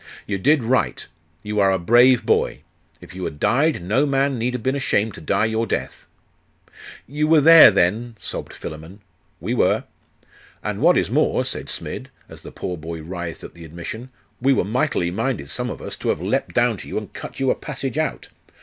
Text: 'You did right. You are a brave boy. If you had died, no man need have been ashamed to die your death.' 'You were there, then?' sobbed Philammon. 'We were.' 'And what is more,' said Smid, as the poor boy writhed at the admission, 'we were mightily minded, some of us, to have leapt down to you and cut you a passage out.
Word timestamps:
'You 0.25 0.39
did 0.39 0.63
right. 0.63 1.05
You 1.43 1.59
are 1.59 1.71
a 1.71 1.77
brave 1.77 2.25
boy. 2.25 2.61
If 3.01 3.13
you 3.13 3.23
had 3.25 3.39
died, 3.39 3.83
no 3.83 4.07
man 4.07 4.39
need 4.39 4.55
have 4.55 4.63
been 4.63 4.75
ashamed 4.75 5.13
to 5.13 5.21
die 5.21 5.45
your 5.45 5.67
death.' 5.67 6.07
'You 7.05 7.27
were 7.27 7.39
there, 7.39 7.69
then?' 7.69 8.15
sobbed 8.19 8.51
Philammon. 8.51 9.01
'We 9.39 9.53
were.' 9.53 9.83
'And 10.63 10.81
what 10.81 10.97
is 10.97 11.11
more,' 11.11 11.45
said 11.45 11.67
Smid, 11.69 12.07
as 12.27 12.41
the 12.41 12.51
poor 12.51 12.77
boy 12.77 13.03
writhed 13.03 13.43
at 13.43 13.53
the 13.53 13.63
admission, 13.63 14.09
'we 14.41 14.53
were 14.53 14.63
mightily 14.63 15.11
minded, 15.11 15.51
some 15.51 15.69
of 15.69 15.83
us, 15.83 15.95
to 15.97 16.09
have 16.09 16.19
leapt 16.19 16.55
down 16.55 16.77
to 16.77 16.87
you 16.87 16.97
and 16.97 17.13
cut 17.13 17.39
you 17.39 17.51
a 17.51 17.55
passage 17.55 17.99
out. 17.99 18.29